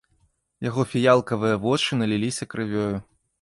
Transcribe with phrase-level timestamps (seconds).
[0.67, 2.95] Яго фіялкавыя вочы наліліся крывёю.